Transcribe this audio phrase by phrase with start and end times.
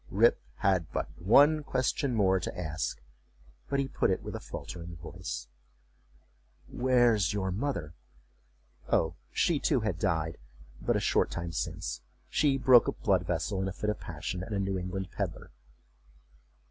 [0.09, 2.99] Rip had but one question more to ask;
[3.69, 10.39] but he put it with a faltering voice:"Where's your mother?""Oh, she too had died
[10.81, 14.41] but a short time since; she broke a blood vessel in a fit of passion
[14.41, 15.51] at a New England peddler."